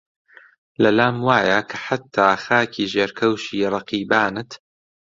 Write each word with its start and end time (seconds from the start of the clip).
لەلام 0.83 1.15
وایە 1.27 1.59
کە 1.69 1.77
حەتتا 1.85 2.27
خاکی 2.43 2.85
ژێرکەوشی 2.93 3.69
ڕەقیبانت 3.73 4.51